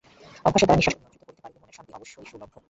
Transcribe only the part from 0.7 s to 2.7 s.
নিঃশ্বাসকে নিয়ন্ত্রিত করিতে পারিলে মনের শান্তি অবশ্যই সুলভ্য।